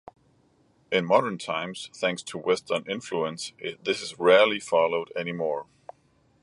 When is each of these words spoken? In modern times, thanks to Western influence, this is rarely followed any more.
In 0.91 1.05
modern 1.05 1.37
times, 1.37 1.91
thanks 1.93 2.23
to 2.23 2.39
Western 2.39 2.85
influence, 2.89 3.53
this 3.83 4.01
is 4.01 4.17
rarely 4.17 4.59
followed 4.59 5.11
any 5.15 5.31
more. 5.31 5.67